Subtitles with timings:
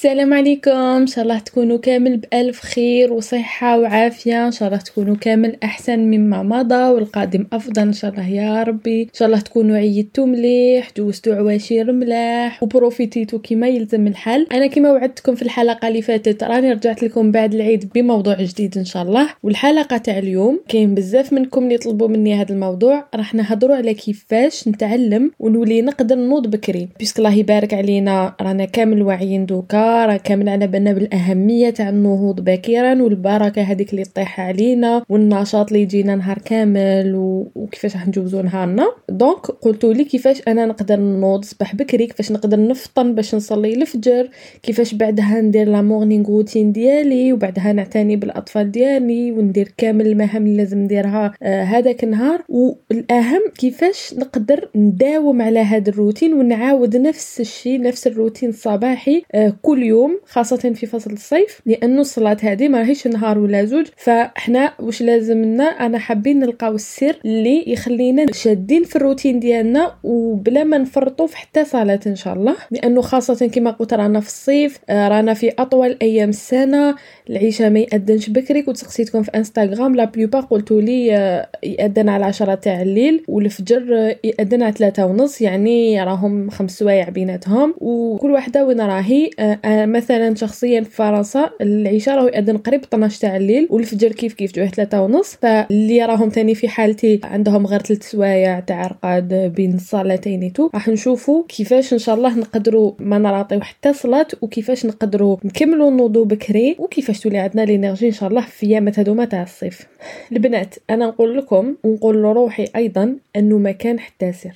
[0.00, 0.70] السلام عليكم.
[0.70, 4.46] إن شاء الله تكونوا كامل بألف خير وصحة وعافية.
[4.46, 7.82] إن شاء الله تكونوا كامل أحسن مما مضى والقادم أفضل.
[7.82, 9.02] إن شاء الله يا ربي.
[9.02, 12.62] إن شاء الله تكونوا عيدتوا مليح دوزتوا عواشر ملاح.
[12.62, 17.30] و profitيتو كما يلزم الحال أنا كما وعدتكم في الحلقة اللي فاتت راني رجعت لكم
[17.30, 19.28] بعد العيد بموضوع جديد إن شاء الله.
[19.42, 23.08] والحلقة تاع اليوم كاين بزاف منكم اللي طلبوا مني هذا الموضوع.
[23.14, 26.88] راح نهدروا على كيفاش نتعلم ونولي نقدر نوض بكري.
[26.98, 29.89] parce que الله يبارك علينا رانا كامل واعيين دوكا.
[30.06, 35.82] راه كامل على بالنا بالأهمية تاع النهوض باكرا والبركة هذيك اللي طيح علينا والنشاط اللي
[35.82, 37.12] يجينا نهار كامل
[37.54, 38.86] وكيفاش راح نجوزو نهارنا.
[39.08, 44.28] donc قلت لي كيفاش أنا نقدر نوض صباح بكري كيفاش نقدر نفطن باش نصلي الفجر
[44.62, 50.56] كيفاش بعدها ندير la morning routine ديالي وبعدها نعتني بالأطفال ديالي وندير كامل المهام اللي
[50.56, 52.42] لازم نديرها آه هذاك النهار.
[52.48, 59.86] والأهم كيفاش نقدر نداوم على هذا الروتين ونعاود نفس الشيء نفس الروتين الصباحي آه كل
[59.86, 63.86] يوم خاصة في فصل الصيف لأنه الصلاة هذه ما هيش نهار ولا زوج.
[63.96, 70.64] فإحنا واش لازم لنا أنا حابين نلقاو السر اللي يخلينا شادين في الروتين ديالنا وبلا
[70.64, 72.56] ما نفرطوا في حتى صلاة إن شاء الله.
[72.70, 76.94] لأنه خاصة كما قلت رانا في الصيف آه رانا في أطول أيام السنة.
[77.30, 78.62] العشاء ما يأذنش بكري.
[78.62, 83.86] كنت سقسيتكم في إنستغرام la plupart قلتوا لي آه يأذن على عشرة تاع الليل والفجر
[83.92, 87.74] آه يأذن على ثلاثة ونص يعني راهم خمس سوايع بيناتهم.
[87.78, 89.30] وكل واحدة وين راهي؟
[89.70, 94.66] مثلا شخصيا في فرنسا العشاء راهو يأذن قريب 12 تاع الليل والفجر كيف كيف؟ جوه
[94.66, 95.36] ثلاثة ونص.
[95.36, 100.70] فاللي راهم ثاني في حالتي عندهم غير ثلاث سوايع تاع رقاد بين الصلاتين تو.
[100.74, 106.24] راح نشوفوا كيفاش إن شاء الله نقدروا ما نراطيو حتى صلاة وكيفاش نقدروا نكملوا نوضو
[106.24, 109.86] بكري وكيفاش تولي عندنا l'énergie إن شاء الله في ايامات هذوما تاع الصيف.
[110.32, 114.54] البنات أنا نقول لكم ونقول لروحي أيضا انه ما كان حتى سر.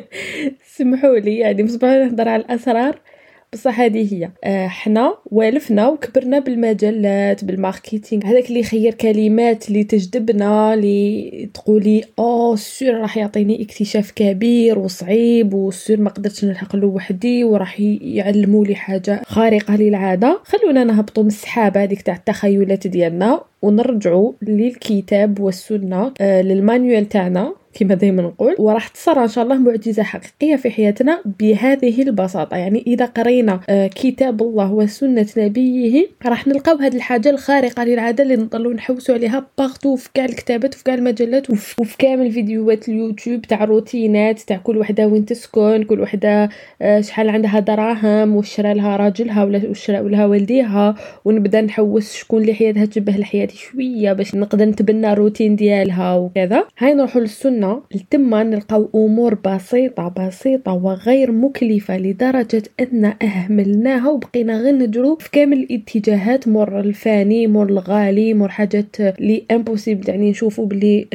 [0.76, 3.00] سمحوا لي يعني مصباح نهضر على الأسرار.
[3.52, 4.30] بصح هذه هي.
[4.44, 8.26] آه حنا والفنا وكبرنا بالمجلات بال marketing.
[8.26, 15.54] هذاك اللي يخير كلمات اللي تجذبنا اللي تقولي ou sûr راح يعطيني اكتشاف كبير وصعيب
[15.54, 20.40] و sûr ما قدرتش نلحق له وحدي وراح يعلموا لي حاجة خارقة للعادة.
[20.44, 27.54] خلونا نهبطوا من السحابه هذيك تاع التخيلات ديالنا ونرجعوا للكتاب والسنة آه لل manuel تاعنا.
[27.78, 32.56] كما دائما نقول وراح تصير إن شاء الله معجزة حقيقية في حياتنا بهذه البساطة.
[32.56, 33.60] يعني إذا قرينا
[33.94, 39.96] كتاب الله وسنة نبيه راح نلقاو هذه الحاجة الخارقة للعادة اللي نضلوا نحوسوا عليها باغتو
[39.96, 45.06] في كاع الكتابات وفي كاع المجلات وفي كامل فيديوهات اليوتيوب تاع روتينات تاع كل وحدة
[45.06, 46.48] وين تسكن كل وحدة
[47.00, 50.94] شحال عندها دراهم وشرا لها راجلها ولا وشرا لها والديها
[51.24, 56.64] ونبدا نحوس شكون اللي حياتها تشبه لحياتي شوية باش نقدر نتبنى الروتين ديالها وكذا.
[56.78, 57.65] هاي نروحوا للسنة.
[57.94, 65.58] لتما نلقاو أمور بسيطة بسيطة وغير مكلفة لدرجة أن أهملناها وبقينا غير نجرو في كامل
[65.58, 66.48] الاتجاهات.
[66.48, 71.06] مر الفاني مر الغالي مر حاجات les impossibles يعني نشوفوا بلي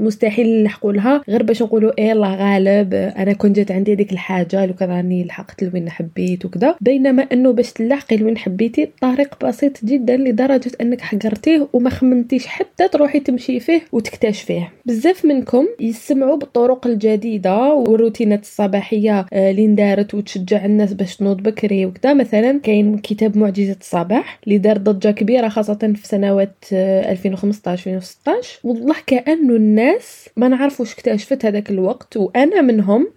[0.00, 4.66] مستحيل نلحقوا لها غير باش نقولوا إيه الله غالب أنا كنت جات عندي ديك الحاجة
[4.66, 9.84] لو كان راني لحقت لوين حبيت وكذا بينما أنه باش تلحقي لوين حبيتي الطريق بسيط
[9.84, 14.72] جدا لدرجة أنك حقرتيه وما خممتيش حتى تروحي تمشي فيه وتكتشفيه.
[14.86, 15.66] بزاف منكم
[15.96, 22.98] يسمعوا بالطرق الجديدة والروتينات الصباحية اللي اندارت وتشجع الناس باش تنوض بكري وكذا مثلا كاين
[22.98, 30.28] كتاب معجزة الصباح اللي دار ضجة كبيرة خاصة في سنوات 2015 2016 والله كأنه الناس
[30.36, 33.08] ما نعرفوش اكتشفت هذاك الوقت وأنا منهم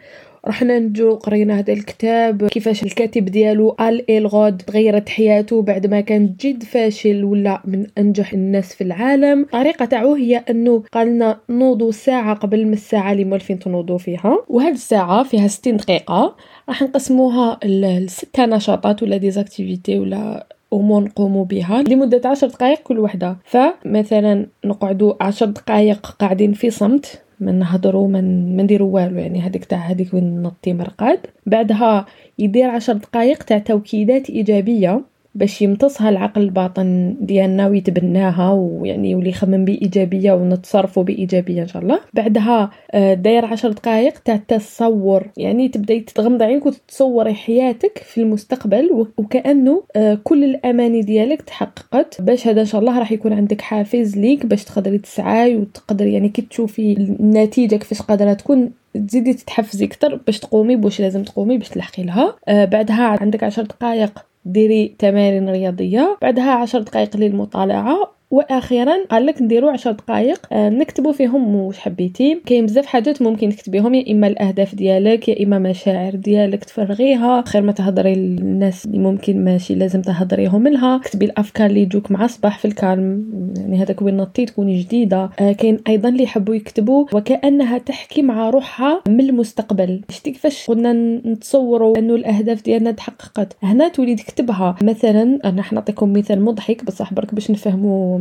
[0.48, 2.48] رحنا نجو قرينا هذا الكتاب.
[2.48, 8.34] كيفاش الكاتب ديالو هال إلرود تغيرت حياته بعد ما كان جد فاشل ولا من أنجح
[8.34, 9.42] الناس في العالم.
[9.42, 14.38] الطريقة تاعو هي أنه قالنا نوضوا ساعة قبل من الساعة اللي مولفين تنوضوا فيها.
[14.50, 16.36] وهاد الساعة فيها 60 دقيقة.
[16.70, 23.00] راح نقسموها لستة نشاطات ولا des activités ولا امور نقوموا بها لمدة عشر دقائق كل
[23.00, 23.38] وحدة.
[23.46, 27.22] فمثلا نقعدوا عشر دقائق قاعدين في صمت.
[27.40, 31.20] ما نهضروا ما نديروا والو يعني هذيك تاع هذيك وين نطي مرقاد.
[31.46, 32.06] بعدها
[32.40, 35.02] يدير عشر دقائق تاع توكيدات إيجابية.
[35.38, 42.00] باش يمتصها العقل الباطن ديالنا ويتبناها ويعني يولي يخمم بإيجابية ونتصرفوا بإيجابية إن شاء الله.
[42.14, 42.72] بعدها
[43.14, 45.28] داير عشر دقائق تاع التصور.
[45.38, 49.84] يعني تبدأي تغمض عينك وتتصوري حياتك في المستقبل وكأنه
[50.24, 52.22] كل الأماني ديالك تحققت.
[52.22, 56.30] باش هذا إن شاء الله راح يكون عندك حافز ليك باش تقدري تسعاي وتقدري يعني
[56.30, 58.72] كي تشوفي النتيجه كيفاش قادرة تكون
[59.08, 62.36] تزيدي تتحفزي أكثر باش تقومي بواش لازم تقومي باش تلحقي لها.
[62.48, 68.17] آه بعدها عندك عشر دقائق ديري تمارين رياضية بعدها عشر دقائق للمطالعة.
[68.32, 72.42] وأخيرا قال لك نديروا 10 دقائق آه، نكتبوا فيهم واش حبيتي.
[72.46, 77.44] كاين بزاف حاجات ممكن تكتبيهم يا إما الأهداف ديالك يا إما مشاعر ديالك تفرغيها.
[77.48, 80.98] خير ما تهضري للناس اللي ممكن ماشي لازم تهضريهم لها.
[80.98, 83.26] كتبي الأفكار اللي يجوك مع الصباح في الكالم
[83.58, 85.30] يعني هذاك وين نطي تكوني جديدة.
[85.40, 90.02] آه كاين أيضا اللي يحبوا يكتبوا وكأنها تحكي مع روحها من المستقبل.
[90.10, 90.94] شتي كيفاش قلنا
[91.26, 94.76] نتصوروا أنه الأهداف ديالنا تحققت؟ هنا تولي تكتبها.
[94.82, 98.17] مثلا أنا حنعطيكم مثال مضحك بصح برك باش نفهموا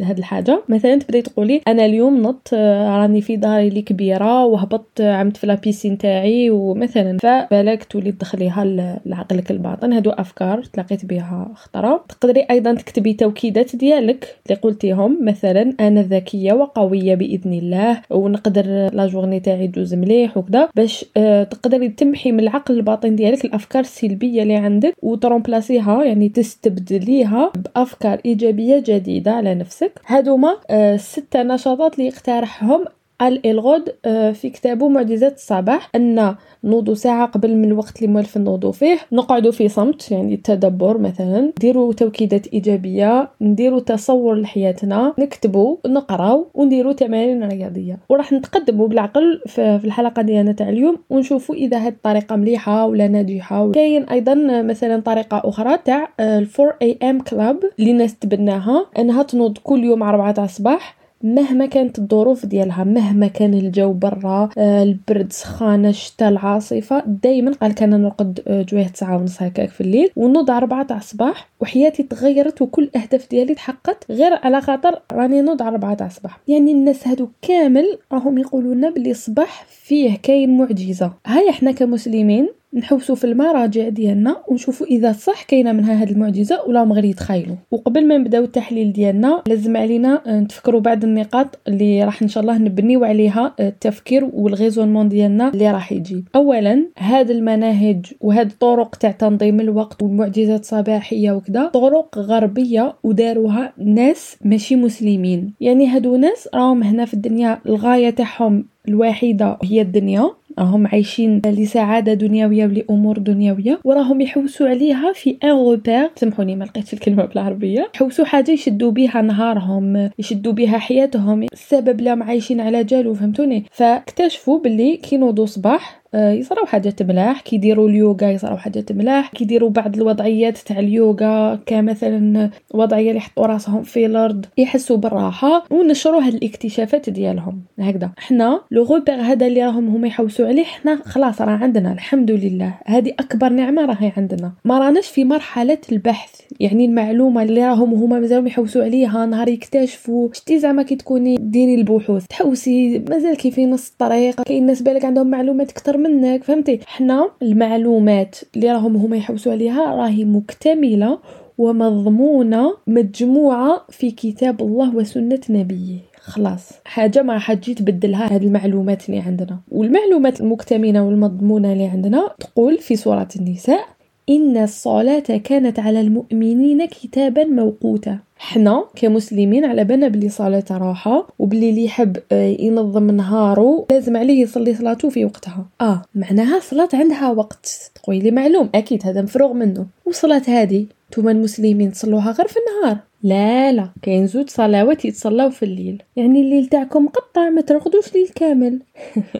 [0.00, 0.62] هاد الحاجة.
[0.68, 5.46] مثلا تبداي تقولي أنا اليوم نط آه، راني في داري اللي كبيرة وهبطت عملت في
[5.46, 7.18] لابيسين تاعي ومثلا.
[7.18, 8.64] فبالك تولي تدخليها
[9.06, 9.92] لعقلك الباطن.
[9.92, 12.04] هادو أفكار تلاقيت بها خطرة.
[12.08, 15.18] تقدري أيضا تكتبي توكيدات ديالك اللي قلتيهم.
[15.24, 20.68] مثلا أنا ذكية وقوية بإذن الله ونقدر لا جورني تاعي تجوز مليح وكذا.
[20.76, 27.52] باش آه، تقدري تمحي من العقل الباطن ديالك الأفكار السلبية اللي عندك وترومبلاسيها يعني تستبدليها
[27.54, 29.23] بأفكار إيجابية جديدة.
[29.30, 30.00] على نفسك.
[30.06, 32.84] هادوما آه، ستة نشاطات اللي يقترحهم
[33.20, 36.34] قال إلغود آه، في كتابه معجزات الصباح أن
[36.64, 38.98] نوضو ساعة قبل من الوقت اللي موالف نوضو فيه.
[39.12, 41.40] نقعدو في صمت يعني التدبر مثلا.
[41.58, 47.98] نديرو توكيدات إيجابية نديرو تصور لحياتنا نكتبو نقراو ونديرو تمارين رياضية.
[48.08, 53.72] وراح نتقدمو بالعقل في الحلقة ديالنا تاع اليوم ونشوفو إذا هاد الطريقة مليحة ولا ناجحة.
[53.72, 56.48] كاين أيضا مثلا طريقة أخرى تاع 4
[56.82, 58.86] أي إم كلاب اللي الناس تبناها.
[58.98, 61.03] أنها تنوض كل يوم 4 تاع الصباح.
[61.24, 67.74] مهما كانت الظروف ديالها مهما كان الجو برا آه، البرد سخانة الشتاء العاصفة دائما قال
[67.74, 70.10] كان نرقد آه، جوية تسعة ونص هكاك في الليل.
[70.16, 75.62] ونوض أربعة تاع الصباح وحياتي تغيرت وكل الأهداف ديالي تحققت غير على خاطر راني نوض
[75.62, 76.40] أربعة تاع الصباح.
[76.48, 81.12] يعني الناس هادو كامل راهم يقولون بلي الصباح فيه كاين معجزة.
[81.26, 86.82] هيا إحنا كمسلمين نحوسوا في المراجع ديالنا ونشوفوا إذا صح كاينة منها هذه المعجزة ولا
[86.82, 92.04] هم غير يتخيلوا وقبل ما نبداو التحليل ديالنا لازم علينا آه، نتفكروا بعض النقاط اللي
[92.04, 96.24] راح إن شاء الله نبنيو عليها آه، التفكير والغيزونمون ديالنا اللي راح يجي.
[96.34, 104.36] اولا هذه المناهج وهذه الطرق تاع تنظيم الوقت والمعجزات الصباحية وكذا طرق غربية وداروها ناس
[104.44, 105.52] ماشي مسلمين.
[105.60, 110.30] يعني هادو ناس راهم هنا في الدنيا الغاية تاعهم الوحيدة هي الدنيا.
[110.58, 113.80] راهم عايشين لسعادة دنيوية ولأمور دنيوية.
[113.84, 117.90] وراهم يحوسوا عليها في ان روبير سامحوني ما لقيتش الكلمة بالعربية.
[117.94, 121.42] يحوسوا حاجة يشدوا بها نهارهم يشدوا بها حياتهم.
[121.42, 127.88] السبب لهم عايشين على جالو فهمتوني؟ فاكتشفوا باللي كي نوضوا صباح يصراو حاجات ملاح كيديروا
[127.88, 134.06] اليوغا يصراو حاجات ملاح كيديروا بعض الوضعيات تاع اليوغا كمثلا وضعية اللي يحطوا راسهم في
[134.06, 137.60] الأرض يحسوا بالراحة ونشروا هاد الاكتشافات ديالهم.
[137.78, 138.10] هكذا.
[138.16, 142.74] حنا لو روبير هذا اللي راهم هما يحوسوا عليه حنا خلاص راه عندنا الحمد لله.
[142.86, 144.52] هذه أكبر نعمة راهي عندنا.
[144.64, 146.40] ما راناش في مرحلة البحث.
[146.60, 150.28] يعني المعلومة اللي راهم هما مازالوا يحوسوا عليها نهار يكتشفوا.
[150.32, 152.26] شتي زعما كي تكوني ديري البحوث.
[152.26, 157.30] تحوسي مازال كي في نص الطريق كاين ناس بالك عندهم معلومات أكثر منك فهمتي؟ حنا
[157.42, 161.18] المعلومات اللي راهم هما يحوسوا عليها راهي مكتملة
[161.58, 165.98] ومضمونة مجموعة في كتاب الله وسنة نبيه.
[166.20, 169.58] خلاص حاجة ما راح تجي تبدلها هذه المعلومات اللي عندنا.
[169.70, 173.84] والمعلومات المكتملة والمضمونة اللي عندنا تقول في سورة النساء
[174.28, 178.18] إن الصلاة كانت على المؤمنين كتابا موقوتا.
[178.36, 184.42] حنا كمسلمين على بالنا بلي صلاة راحة وبلي اللي يحب آه، ينظم نهارو لازم عليه
[184.42, 185.66] يصلي صلاته في وقتها.
[185.80, 188.68] آه معناها صلاة عندها وقت تقولي لي معلوم.
[188.74, 189.86] أكيد هذا مفروغ منه.
[190.06, 192.98] وصلاة هذه نتوما المسلمين تصلوها غير في النهار.
[193.22, 193.88] لا لا.
[194.02, 196.02] كاين زوج صلوات يتصلاو في الليل.
[196.16, 198.80] يعني الليل تاعكم قطع ما ترقدوش ليل كامل.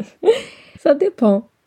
[0.82, 0.92] ça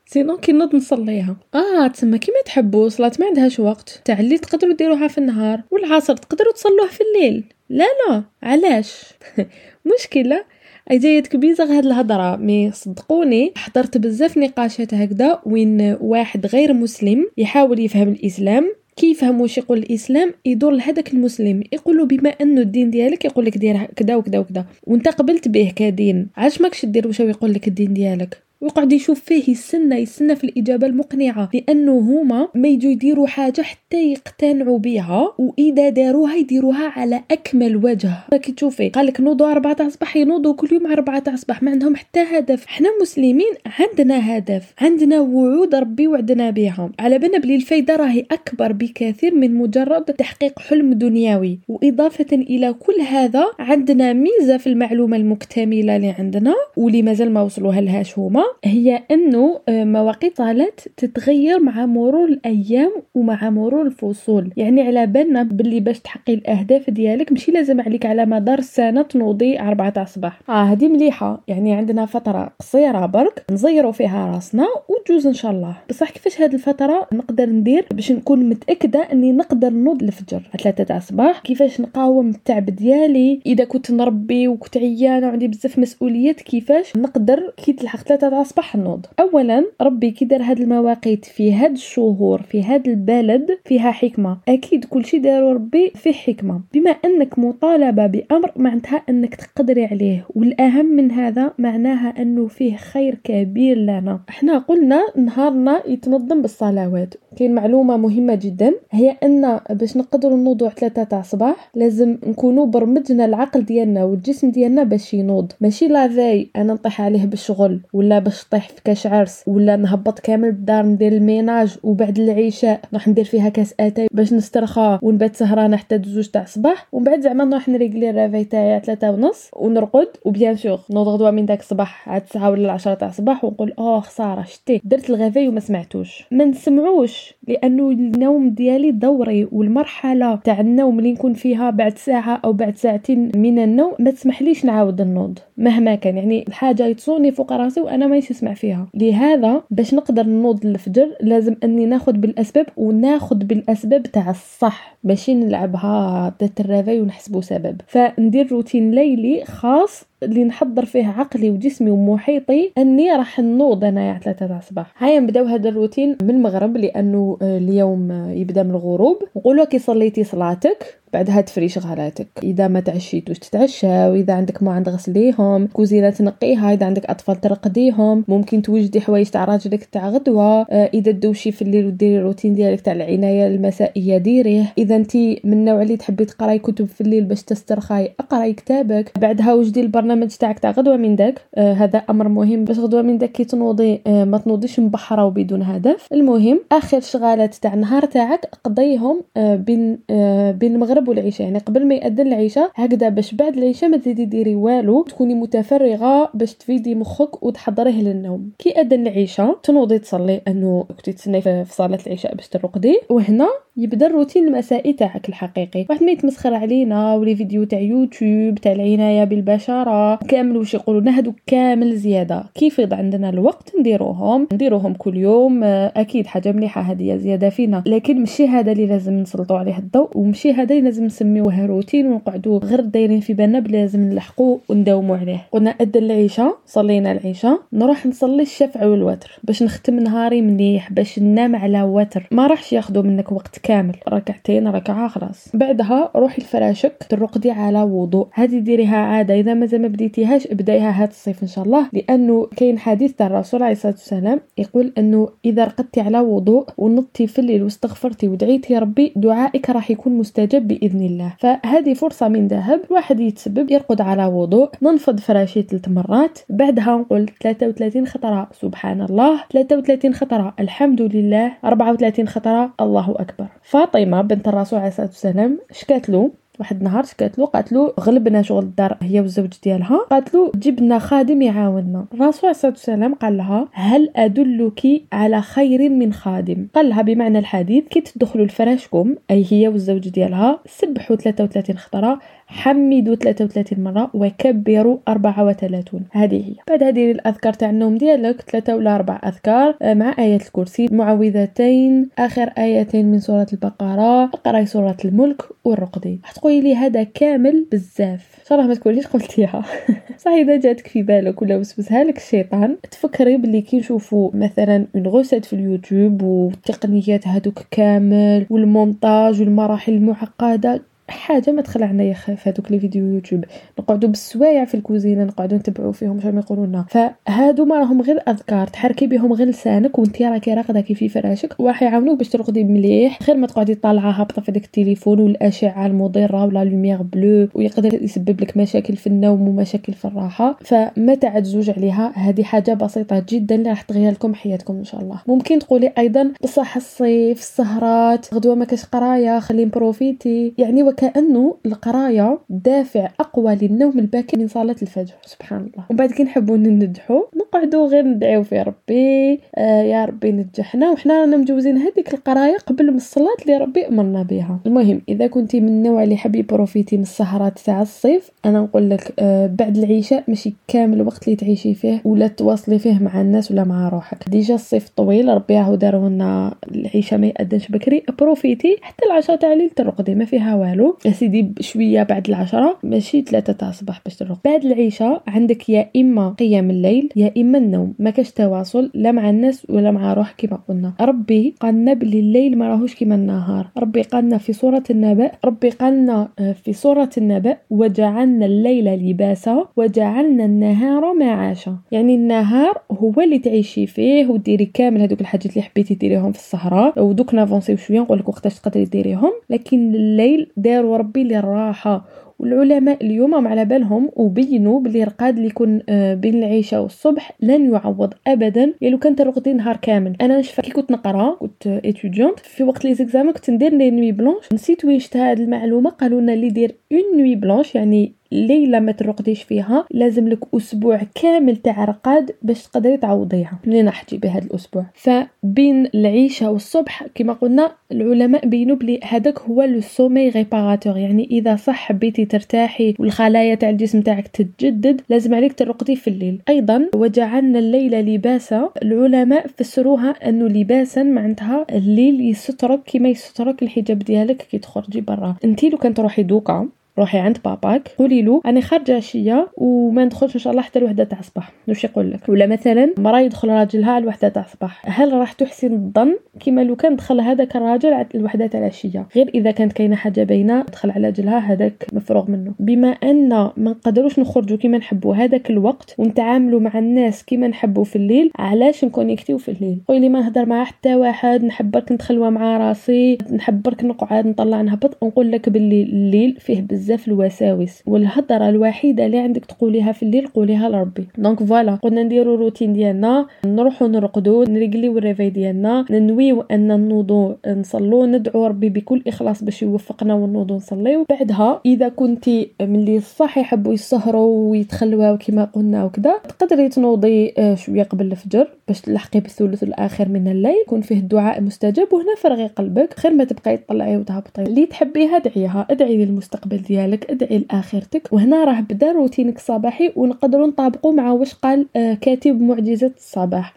[0.09, 1.35] sinon كي نوض نصليها.
[1.55, 4.01] آه تسمى كيما تحبوا صلاة ما عندهاش وقت.
[4.05, 7.43] تاع اللي تقدروا ديروها في النهار والعصر تقدروا تصلوه في الليل.
[7.69, 9.03] لا لا علاش؟
[9.95, 10.45] مشكلة.
[10.91, 12.35] جايتك bizarre هاد الهضرة.
[12.35, 18.71] mais صدقوني حضرت بزاف نقاشات هكذا وين واحد غير مسلم يحاول يفهم الإسلام.
[18.95, 21.63] كي يفهم واش يقول الإسلام يدور لهذاك المسلم.
[21.71, 26.27] يقول بما انه الدين ديالك يقول لك دير كذا وكذا وكذا وأنت قبلت به كدين.
[26.37, 30.87] علاش ماكش دير واش يقول لك الدين ديالك؟ ويقعد يشوف فيه يستنى يستنى في الإجابة
[30.87, 37.75] المقنعة لأنه هما ما يجوا يديروا حاجة حتى يقتنعوا بها وإذا داروها يديروها على أكمل
[37.75, 38.11] وجه.
[38.41, 41.71] كي تشوفي قال لك نوضوا 4 تاع الصباح ينوضوا كل يوم 4 تاع الصباح ما
[41.71, 42.65] عندهم حتى هدف.
[42.65, 46.89] حنا مسلمين عندنا هدف عندنا وعود ربي وعدنا بها.
[46.99, 53.01] على بالنا بلي الفايدة راهي أكبر بكثير من مجرد تحقيق حلم دنيوي وإضافة إلى كل
[53.01, 58.46] هذا عندنا ميزة في المعلومة المكتملة اللي عندنا واللي مازال ما وصلوها لهاش هما.
[58.65, 64.51] هي إنه آه، مواقيت الصلاة تتغير مع مرور الأيام ومع مرور الفصول.
[64.57, 69.59] يعني على بالنا باللي باش تحققي الأهداف ديالك ماشي لازم عليك على مدار السنة تنوضي
[69.59, 71.41] 4 تاع الصباح آه هذه مليحة.
[71.47, 75.75] يعني عندنا فترة قصيرة برك نزيروا فيها راسنا وتجوز إن شاء الله.
[75.89, 80.97] بصح كيفاش هذه الفترة نقدر ندير باش نكون متأكدة إني نقدر نوض الفجر؟ 3 تاع
[80.97, 87.53] الصباح كيفاش نقاوم التعب ديالي؟ إذا كنت نربي وكنت عيانة وعندي بزاف مسؤوليات كيفاش نقدر؟
[87.57, 92.41] كي تلحق 3 تاع الصباح نوض اولا ربي كي دار هاد المواقيت في هاد الشهور
[92.41, 94.37] في هاد البلد فيها حكمة.
[94.47, 96.61] أكيد كل شيء دارو ربي فيه حكمة.
[96.73, 103.15] بما أنك مطالبة بأمر معناتها أنك تقدري عليه والأهم من هذا معناها أنه فيه خير
[103.23, 104.19] كبير لنا.
[104.29, 107.13] إحنا قلنا نهارنا يتنظم بالصلوات.
[107.37, 113.25] كاين معلومة مهمة جدا هي أن باش نقدروا نوضوا ثلاثة تاع الصباح لازم نكونوا برمجنا
[113.25, 115.51] العقل ديالنا والجسم ديالنا باش ينوض.
[115.61, 120.19] ماشي le réveil أنا نطيح عليه بالشغل ولا باش طيح في كاش عرس ولا نهبط
[120.19, 125.35] كامل الدار ندير ال ménage وبعد العشاء راح ندير فيها كاس أتاي باش نسترخى ونبات
[125.35, 126.87] سهرانة حتى زوج تاع الصباح.
[126.91, 131.07] ومن بعد زعما نروح نريقلي ال réveil تاعي ثلاثة ونص ونرقد و bien sûr نوض
[131.07, 134.81] غدوه من داك الصباح عاد 9 ولا 10 تاع الصباح ونقول اوه خسارة شتي.
[134.83, 136.23] درت الغافاي وما سمعتوش.
[136.31, 142.53] ما نسمعوش لأنه النوم ديالي دوري والمرحلة تاع النوم اللي نكون فيها بعد ساعة أو
[142.53, 146.17] بعد ساعتين من النوم ما تسمحليش نعاود النوض مهما كان.
[146.17, 148.87] يعني الحاجة يتصوني فوق راسي وأنا ما نسمع فيها.
[148.93, 156.35] لهذا باش نقدر نوض الفجر لازم أني ناخذ بالأسباب وناخذ بالأسباب تاع الصح ماشي نلعبها
[156.41, 157.81] درت ال réveil ونحسبو سبب.
[157.87, 164.47] فندير روتين ليلي خاص اللي نحضر فيه عقلي وجسمي ومحيطي إني راح نوض انايا ثلاثة
[164.47, 165.03] تاع الصباح.
[165.03, 169.17] هيا نبداو هذا الروتين من المغرب لأنه اليوم يبدأ من الغروب.
[169.35, 174.89] نقولوا كي صليتي صلاتك بعدها تفري شغالاتك إذا ما تعشيتوش تتعشى وإذا عندك ما عند
[174.89, 180.61] غسليهم كوزينة تنقيها إذا عندك أطفال ترقديهم ممكن توجدي حوايج تاع راجلك تاع غدوة.
[180.61, 184.73] آه، إذا دوشي في الليل وديري الروتين ديالك تاع العناية المسائية ديريه.
[184.77, 189.11] إذا انت من النوع اللي تحبي تقراي كتب في الليل باش تسترخاي اقراي كتابك.
[189.19, 191.41] بعدها وجدي البرنامج تاعك تاع غدوة من داك.
[191.55, 195.63] آه هذا أمر مهم باش غدوة من داك كي تنوضي آه ما تنوضيش مبحره وبدون
[195.63, 196.07] هدف.
[196.13, 201.47] المهم آخر شغالات تاع النهار تاعك قضيهم آه بين آه بين المغرب والعشاء.
[201.47, 206.29] يعني قبل ما يأذن العشاء هكذا باش بعد العشاء ما تزيدي ديري والو تكوني متفرغة
[206.33, 208.51] باش تفيدي مخك وتحضريه للنوم.
[208.59, 212.99] كي أذن العشاء تنوضي تصلي انه كنتي تسني في صلاه العشاء باش ترقدي.
[213.09, 213.47] وهنا
[213.79, 219.23] يبدأ الروتين المسائي تاعك الحقيقي واحد ما يتمسخر علينا ولي فيديو تاع يوتيوب تاع العناية
[219.23, 220.15] بالبشرة.
[220.15, 222.43] كامل واش يقولوا هادو كامل زيادة.
[222.55, 225.63] كيف يض عندنا الوقت نديروهم؟ نديروهم كل يوم.
[225.63, 227.83] أكيد حاجة مليحة هذه زيادة فينا.
[227.85, 232.59] لكن ماشي هذا اللي لازم نسلطوا عليه الضوء ومشي هذا اللي لازم نسميوه روتين ونقعدوا
[232.59, 235.47] غير دايرين في بالنا بلا لازم نلحقوا ونداوموا عليه.
[235.51, 241.55] قلنا اذن العشاء صلينا العشاء نروح نصلي الشفع والوتر باش نختم نهاري مليح باش ننام
[241.55, 242.27] على وتر.
[242.31, 243.95] ما راحش ياخذوا منك وقت كامل.
[244.09, 245.49] ركعتين ركعة خلاص.
[245.53, 248.27] بعدها روحي لفراشك ترقدي على وضوء.
[248.33, 251.89] هذه ديريها عادة إذا مازال ما بديتيهاش ابدأيها هذا الصيف إن شاء الله.
[251.93, 257.27] لأنه كاين حديث تاع الرسول عليه الصلاة والسلام يقول أنه إذا رقدتي على وضوء ونضتي
[257.27, 261.33] في الليل واستغفرتي ودعيتي ربي دعائك راح يكون مستجاب بإذن الله.
[261.39, 264.69] فهذه فرصة من ذهب الواحد يتسبب يرقد على وضوء.
[264.81, 266.39] ننفض فراشي ثلاث مرات.
[266.49, 269.43] بعدها نقول 33 خطرة سبحان الله.
[269.51, 271.51] 33 خطرة الحمد لله.
[271.65, 273.56] 34 خطرة الله أكبر.
[273.63, 278.41] فاطمة بنت الرسول عليه الصلاة والسلام شكات له؟ واحد النهار شكات له؟ قالت له غلبنا
[278.41, 279.97] شغل الدار هي والزوج ديالها.
[280.11, 282.05] قالت له جبنا خادم يعاوننا.
[282.13, 287.39] الرسول عليه الصلاة والسلام قال لها هل أدلك على خير من خادم؟ قال لها بمعنى
[287.39, 294.97] الحديث كي تدخلوا لفراشكم أي هي والزوج ديالها سبحوا 33 خطرة حمدوا 33 مرة وكبروا
[295.07, 296.55] 34 هذه هي.
[296.67, 302.09] بعد هذه الأذكار تاع النوم ديالك ثلاثة ولا أربع أذكار آه، مع آية الكرسي المعوذتين
[302.19, 308.35] آخر آيتين من سورة البقرة قراي سورة الملك وارقدي تقولي لي هذا كامل بزاف.
[308.39, 309.65] إن شاء الله ما تكونيش قلتيها.
[310.23, 315.07] صح إذا جاتك في بالك ولا وسوسها لك الشيطان تفكري باللي كي نشوفوا مثلا une
[315.07, 322.71] recette في اليوتيوب والتقنيات هذوك كامل والمونتاج والمراحل المعقدة حاجة ما تخلعنا ياخي في هذوك
[322.71, 323.45] les vidéos يوتيوب.
[323.79, 326.85] نقعدوا بالسوايع في الكوزينة نقعدوا نتبعوا فيهم شنو يقولوا لنا.
[326.89, 328.67] فهادو ما راهم غير أذكار.
[328.67, 333.19] تحركي بهم غير لسانك وانت راكي راقدة كي في فراشك وراح يعاونوك باش ترقدي مليح.
[333.23, 338.03] غير ما تقعدي طالعه هابطه في داك التليفون والأشعة المضرة و la lumière bleue ويقدر
[338.03, 340.57] يسبب لك مشاكل في النوم ومشاكل في الراحة.
[340.61, 342.11] فما تعجزوش عليها.
[342.15, 345.21] هذه حاجة بسيطة جدا اللي راح تغير لكم حياتكم إن شاء الله.
[345.27, 352.39] ممكن تقولي أيضا بصح الصيف السهرات غدوة ما كاش قراية خلي نبروفيتي يعني وكانه القراية
[352.49, 355.13] دافع أقوى للنوم الباكر من صلاة الفجر.
[355.25, 355.85] سبحان الله.
[355.89, 360.91] ومن بعد كي نحبوا ننجحوا نقعدوا غير ندعيو في ربي آه يا ربي نجحنا.
[360.91, 365.59] وحنا رانا مجوزين هذيك القراية قبل من الصلاة اللي ربي أمرنا بها المهم إذا كنتي
[365.59, 369.77] من النوع اللي حاب ي profiter من السهرات تاع الصيف أنا نقول لك آه بعد
[369.77, 374.29] العشاء ماشي كامل الوقت اللي تعيشي فيه ولا تواصلي فيه مع الناس ولا مع روحك.
[374.29, 379.53] déjà الصيف طويل ربي راهو داروا لنا العشاء ما يأذنش بكري profitez حتى العشاء تاع
[379.53, 380.86] الليل ترقدي ما فيها والو.
[381.05, 385.89] يا سيدي شوية بعد العشرة ماشي ثلاثة تاع الصباح باش ترقد بعد العشاء عندك يا
[385.95, 387.93] إما قيام الليل يا إما النوم.
[387.99, 390.93] ما كاش تواصل لا مع الناس ولا مع روحك كما قلنا.
[391.01, 393.67] ربي قالنا بلي الليل ما راهوش كما النهار.
[393.77, 400.45] ربي قالنا في سورة النبأ ربي قالنا آه، في سورة النبأ وجعلنا الليل لباسا وجعلنا
[400.45, 401.77] النهار معاشا.
[401.91, 406.93] يعني النهار هو اللي تعيشي فيه وديري كامل هذوك الحاجات اللي حبيتي ديريهم في السهرة
[406.97, 409.31] ودوك نافونسيو شوية نقول لك وقتاش تقدري ديريهم.
[409.49, 412.05] لكن الليل داروا ربي للراحه
[412.39, 418.13] والعلماء اليوم على بالهم وبينوا بلي الرقاد اللي يكون آه، بين العشاء والصبح لن يعوض
[418.27, 418.73] ابدا.
[418.81, 420.15] يا لو كان ترقدي نهار كامل.
[420.21, 424.11] أنا نشفى كي كنت نقرأ كنت étudiante في وقت les examens كنت ندير les nuits
[424.11, 425.89] blanches نسيت وين شفت هذه المعلومة.
[425.89, 431.01] قالوا لنا اللي يدير une nuit blanche يعني ليلة ما ترقديش فيها لازم لك أسبوع
[431.15, 433.59] كامل تاع رقاد باش تقدري تعوضيها.
[433.65, 439.63] منين راح تجيبي هذا الأسبوع؟ فبين العشاء والصبح كما قلنا العلماء بينوا بلي هذاك هو
[439.63, 440.97] le sommeil réparateur.
[440.97, 446.41] يعني إذا صح حبيتي ترتاحي والخلايا تاع الجسم تاعك تتجدد لازم عليك ترقدي في الليل.
[446.49, 454.47] أيضا وجعلنا الليل لباسا العلماء فسروها أنه لباسا معناتها الليل يسترك كما يسترك الحجاب ديالك
[454.51, 455.35] كي تخرجي برا.
[455.45, 456.69] أنتي لو كان تروحي دوكا
[456.99, 457.91] روحي عند باباك.
[457.97, 461.51] قولي له أنا خارجة عشية وما ندخلش إن شاء الله حتى الوحدة تاع الصباح.
[461.67, 465.01] واش يقول لك؟ ولا مثلا مرا يدخل راجلها الوحدة تاع الصباح.
[465.01, 469.07] هل راح تحسن الظن كما لو كان دخل هذاك الراجل الوحدة تاع العشية.
[469.15, 472.53] غير إذا كانت كاينة حاجة باينة دخل على راجلها هذاك مفروغ منه.
[472.59, 477.95] بما أن ما نقدروش نخرجوا كما نحبوا هذاك الوقت ونتعاملوا مع الناس كما نحبوا في
[477.95, 483.17] الليل علاش نكونيكتيو في الليل؟ قولي ما نهضر مع حتى واحد نحب برك مع راسي
[483.31, 489.19] نحب برك نقعد نطلع نهبط نقول لك باللي الليل فيه بزاف الوساوس والهضرة الوحيدة اللي
[489.19, 491.07] عندك تقوليها في الليل قوليها لربي.
[491.17, 497.35] donc voilà قلنا نديرو روتين ديالنا نروحو نرقدو نرقليو ال réveil ديالنا ننويو أن نوضو
[497.47, 501.05] نصلو ندعو ربي بكل إخلاص باش يوفقنا ونوضو نصليو.
[501.09, 507.55] بعدها إذا كنتي من اللي بصح يحبوا يسهروا ويتخلواو كما قلنا وكذا تقدري تنوضي آه،
[507.55, 510.55] شوية قبل الفجر باش تلحقي بالثلث الآخر من الليل.
[510.65, 514.41] يكون فيه الدعاء مستجاب وهنا فرغي قلبك خير ما تبقاي تطلعي وتهبطي.
[514.41, 516.76] اللي تحبيها ادعيها ادعي للمستقبل ديالك.
[517.09, 518.13] ادعي لآخرتك.
[518.13, 523.53] وهنا راه بدا روتينك الصباحي ونقدروا نطابقوا مع واش قال آه، كاتب معجزة الصباح.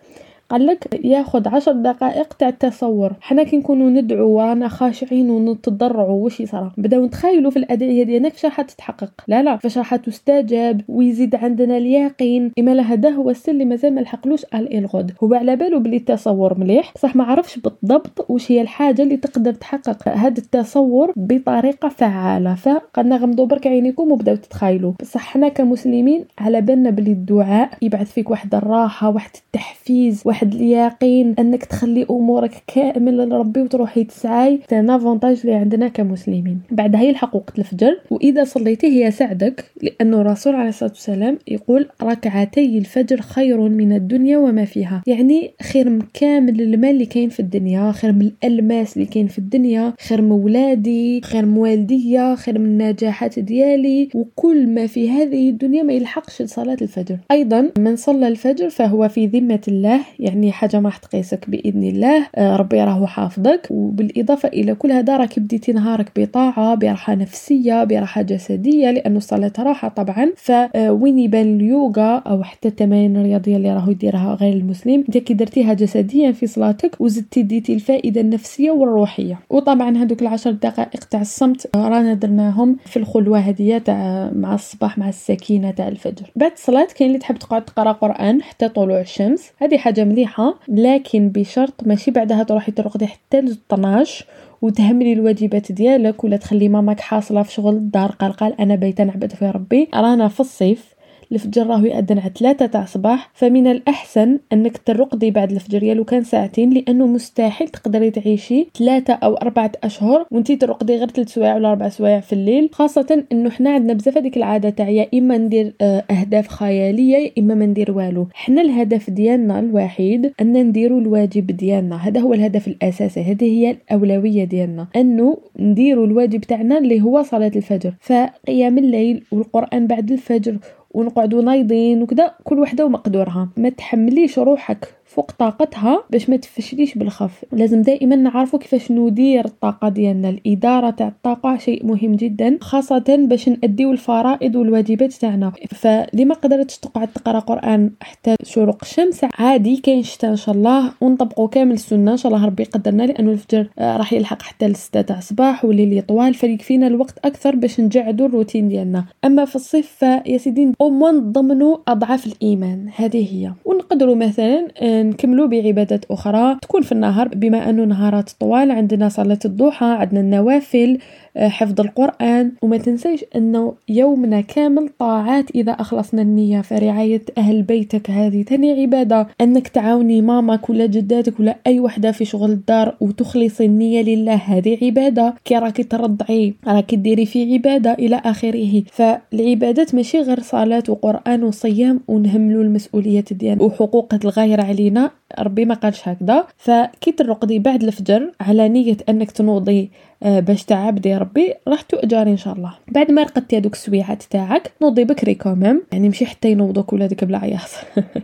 [0.51, 3.13] قال لك ياخذ عشر دقائق تاع التصور.
[3.21, 8.45] حنا كي نكونوا ندعو ورانا خاشعين ونتضرعوا واش يصرى؟ بداو نتخيلوا في الادعيه ديالنا كيفاش
[8.45, 9.57] راح تتحقق؟ لا لا.
[9.57, 14.79] فاش راح تستجاب ويزيد عندنا اليقين؟ إما هذا هو السر اللي مازال ما لحقلوش هال
[14.79, 16.93] إلرود هو على باله بلي التصور مليح.
[16.99, 22.55] صح ما عرفش بالضبط واش هي الحاجة اللي تقدر تحقق هذا التصور بطريقة فعالة.
[22.55, 28.31] فقلنا غمضوا برك عينيكم وبداو تتخيلوا بصح حنا كمسلمين على بالنا بلي الدعاء يبعث فيك
[28.31, 34.97] واحد الراحة واحد التحفيز واحد واحد اليقين أنك تخلي أمورك كامل لربي وتروحي تسعاي تاع
[34.97, 36.61] افونتاج اللي عندنا كمسلمين.
[36.71, 43.21] بعدها يلحق وقت الفجر وإذا صليتيه يساعدك لأنه الرسول عليه الصلاة والسلام يقول ركعتي الفجر
[43.21, 45.03] خير من الدنيا وما فيها.
[45.07, 49.39] يعني خير من كامل المال اللي كاين في الدنيا خير من الألماس اللي كاين في
[49.39, 55.51] الدنيا خير من ولادي خير من والديا خير من النجاحات ديالي وكل ما في هذه
[55.51, 57.17] الدنيا ما يلحقش لصلاة الفجر.
[57.31, 62.27] أيضا من صلى الفجر فهو في ذمة الله يعني حاجة ما راح تقيسك بإذن الله.
[62.35, 63.67] آه، ربي راهو حافظك.
[63.71, 69.89] وبالإضافة إلى كل هذا راك بديتي نهارك بطاعة براحة نفسية براحة جسدية لأنه الصلاة راحة
[69.89, 70.33] طبعا.
[70.37, 75.75] فوين يبان اليوغا أو حتى التمارين الرياضية اللي راهو يديرها غير المسلم؟ إنت كي درتيها
[75.75, 79.39] جسديا في صلاتك وزدتي ديتي الفائدة النفسية والروحية.
[79.51, 81.77] وطبعا هذوك العشر دقائق تاع الصمت.
[81.77, 86.31] رانا درناهم في الخلوه هذه تاع مع الصباح مع السكينة تاع الفجر.
[86.37, 89.51] بعد الصلاة كاين اللي تحب تقعد تقرأ قرآن حتى طلوع الشمس.
[89.59, 94.27] هذه حاجة مليحة مليحة لكن بشرط ماشي بعدها تروحي ترقدي حتى ل 12
[94.63, 99.33] وتهملي الواجبات ديالك ولا تخلي ماماك حاصلة في شغل الدار قال قال أنا بيت نعبد
[99.33, 99.89] في ربي.
[99.95, 100.95] رانا في الصيف.
[101.33, 106.05] الفجر راهو يأذن على ثلاثة تاع الصباح فمن الأحسن أنك ترقدي بعد الفجر يا لو
[106.05, 111.55] كان ساعتين لأنه مستحيل تقدري تعيشي ثلاثة أو أربعة أشهر وانتي ترقدي غير ثلاث سوايع
[111.55, 115.39] ولا أربع سوايع في الليل خاصة أنه حنا عندنا بزاف هذيك العادة تاع يا إما
[115.39, 118.27] ندير آه، أهداف خيالية يا إما ما ندير والو.
[118.35, 124.45] حنا الهدف ديالنا الوحيد أن نديرو الواجب ديالنا هذا هو الهدف الأساسي هذه هي الأولوية
[124.45, 127.95] ديالنا أنه نديرو الواجب تاعنا اللي هو صلاة الفجر.
[128.01, 130.59] فقيام الليل والقرآن بعد الفجر
[130.91, 133.49] ونقعدوا نايضين وكذا كل وحدة ومقدورها.
[133.57, 135.00] ما تحمليش روحك.
[135.11, 140.29] فوق طاقتها باش ما تفشليش بالخف لازم دائما نعرفوا كيفاش ندير الطاقة ديالنا.
[140.29, 145.53] الإدارة تاع الطاقة شيء مهم جدا خاصة باش نأديو الفرائض والواجبات تاعنا.
[145.71, 150.93] فلي ما قدرتش تقعد تقرأ قرآن حتى شروق الشمس عادي كاين شتا إن شاء الله
[151.01, 152.13] ونطبقوا كامل السنة.
[152.13, 156.03] إن شاء الله ربي يقدرنا لأنه الفجر آه، راح يلحق حتى لستة تاع الصباح والليل
[156.03, 159.05] طوال فيكفينا الوقت أكثر باش نجعدوا الروتين ديالنا.
[159.25, 162.89] أما في الصيف فيا سيدي أو نضمنوا أضعاف الإيمان.
[162.97, 163.53] هذه هي.
[163.65, 166.57] ونقدروا مثلا آه، نكملوا بعبادات أخرى.
[166.63, 170.99] تكون في النهار بما أنه نهارات طوال عندنا صلاة الضحى عندنا النوافل
[171.37, 172.53] حفظ القرآن.
[172.63, 176.61] وما تنسيش أنه يومنا كامل طاعات إذا أخلصنا النية.
[176.61, 179.27] فرعاية أهل بيتك هذه تاني عبادة.
[179.41, 184.35] أنك تعاوني مامك ولا جداتك ولا أي وحدة في شغل الدار وتخلصي النية لله.
[184.35, 185.35] هذه عبادة.
[185.45, 188.83] كي راكي ترضعي راكي ديري في عبادة إلى آخره.
[188.93, 195.11] فالعبادات ماشي غير صلاة وقرآن وصيام ونهملوا المسؤوليات ديالنا وحقوق الغير علينا.
[195.39, 196.47] ربي ما قالش هكذا.
[196.57, 199.91] فكي ترقدي بعد الفجر على نية أنك تنوضي.
[200.23, 201.55] آه، باش تعبدي ربي.
[201.69, 202.73] راح تؤجري إن شاء الله.
[202.89, 207.39] بعد ما رقدتي هذوك السويعات تاعك نوضي بكري كوميم يعني مشي حتى ينوضوك ولادك بلا
[207.39, 207.71] عياط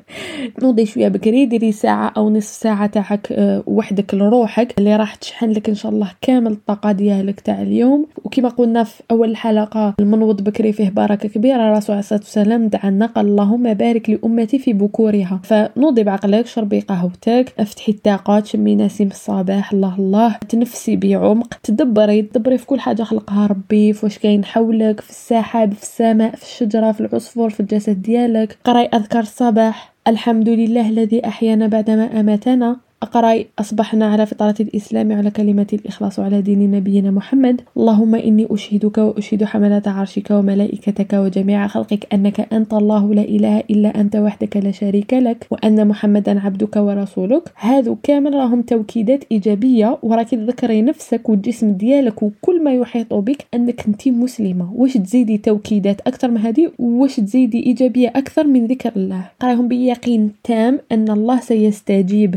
[0.62, 5.50] نوضي شوية بكري ديري ساعة أو نصف ساعة تاعك آه، وحدك لروحك اللي راح تشحن
[5.50, 8.06] لك إن شاء الله كامل الطاقة ديالك تاع اليوم.
[8.24, 11.68] وكما قلنا في أول الحلقة المنوض بكري فيه بركة كبيرة.
[11.68, 15.40] الرسول عليه الصلاة والسلام دعا قال اللهم بارك لأمتي في بكورها.
[15.42, 20.36] فنوضي بعقلك شربي قهوتك افتحي الطاقات شمي نسيم الصباح الله الله.
[20.48, 21.54] تنفسي بعمق.
[21.86, 26.36] تدبري تدبري في كل حاجة خلقها ربي في واش كاين حولك في السحاب في السماء
[26.36, 28.58] في الشجرة في العصفور في الجسد ديالك.
[28.64, 29.92] قرأي أذكار الصباح.
[30.08, 32.85] الحمد لله الذي أحيانا بعدما أماتنا.
[33.02, 37.60] أقرأ أصبحنا على فطرة الإسلام على كلمة الإخلاص على دين نبينا محمد.
[37.76, 44.00] اللهم إني أشهدك وأشهد حملة عرشك وملائكتك وجميع خلقك أنك أنت الله لا إله إلا
[44.00, 47.42] أنت وحدك لا شريك لك وأن محمدا عبدك ورسولك.
[47.54, 53.86] هذو كامل راهم توكيدات إيجابية وراكي تذكري نفسك والجسم ديالك وكل ما يحيط بك أنك
[53.88, 54.72] أنت مسلمة.
[54.74, 60.32] واش تزيدي توكيدات أكثر من هذه؟ واش تزيدي إيجابية أكثر من ذكر الله؟ قراهم بيقين
[60.44, 62.34] تام أن الله سيستجيب.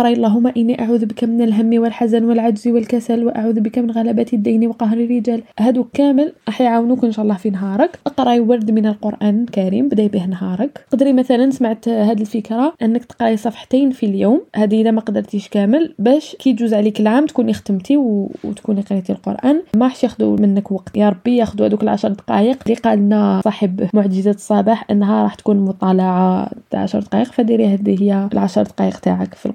[0.00, 4.66] اقرأي اللهم إني أعوذ بك من الهم والحزن والعجز والكسل وأعوذ بك من غلبة الدين
[4.66, 5.42] وقهر الرجال.
[5.58, 7.98] هادو كامل راح يعاونوك إن شاء الله في نهارك.
[8.06, 10.84] اقرأي ورد من القرآن الكريم بدأي به نهارك.
[10.92, 14.42] قدري مثلا سمعت هاد الفكرة أنك تقرأي صفحتين في اليوم.
[14.56, 18.30] هذه إذا ما قدرتيش كامل باش كي يجوز عليك العام تكوني ختمتي و...
[18.44, 19.62] وتكوني قريتي القرآن.
[19.76, 20.96] ما راحش ياخذوا منك وقت.
[20.96, 22.58] يا ربي ياخذوا هذوك العشر دقائق.
[22.66, 28.02] اللي قال لنا صاحب معجزة الصباح أنها راح تكون مطالعة تاع 10 دقائق فديري هذه
[28.02, 29.46] هي العشر دقائق تاعك في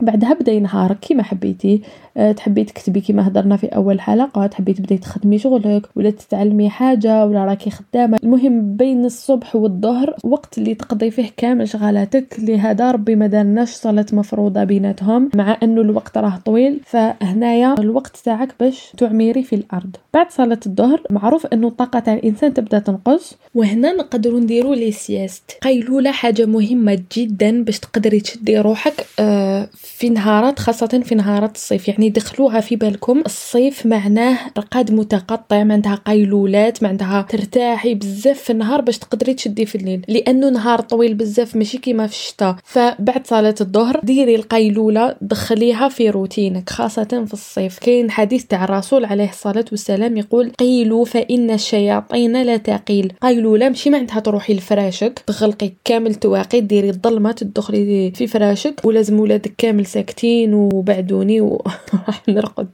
[0.00, 1.82] بعدها بدأي نهارك كيما حبيتي.
[2.16, 7.26] أه تحبي تكتبي كيما هضرنا في أول حلقه تحبي تبدأي تخدمي شغلك ولا تتعلمي حاجة
[7.26, 8.18] ولا راكي خدامة.
[8.22, 14.06] المهم بين الصبح والظهر وقت اللي تقضي فيه كامل شغالاتك لهذا ربي ما دارناش صلاه
[14.12, 15.30] مفروضة بيناتهم.
[15.34, 19.96] مع أنه الوقت راه طويل فهنايا الوقت تاعك باش تعميري في الأرض.
[20.14, 23.36] بعد صلاه الظهر معروف أنه الطاقة تاع الإنسان تبدأ تنقص.
[23.54, 29.06] وهنا نقدروا نديروا لي سياست قيلوله حاجة مهمة جدا باش تقدري تشدي روحك.
[29.18, 31.88] أه في نهارات خاصة في نهارات الصيف.
[31.88, 33.22] يعني دخلوها في بالكم.
[33.26, 39.34] الصيف معناه رقاد متقطع ما عندها قيلولات ما عندها ترتاحي بزاف في النهار باش تقدري
[39.34, 40.04] تشدي في الليل.
[40.08, 46.10] لأنه نهار طويل بزاف ماشي كيما في الشتاء فبعد صلاة الظهر ديري القيلولة دخليها في
[46.10, 47.78] روتينك خاصة في الصيف.
[47.78, 53.12] كاين حديث تاع الرسول عليه الصلاة والسلام يقول قيلوا فإن الشياطين لا تقيل.
[53.22, 58.80] قيلولة ماشي معناتها تروحي لفراشك تغلقي كامل تواقي ديري الظلمة تدخلي في فراشك.
[58.84, 62.68] ولازم ولادك كامل ساكتين وبعدوني وراح نرقد.